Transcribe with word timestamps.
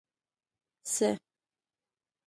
څه 0.93 1.09